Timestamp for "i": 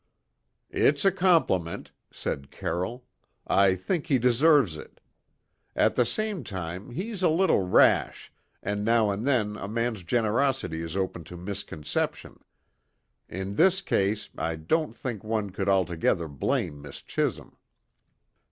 3.45-3.75, 14.35-14.55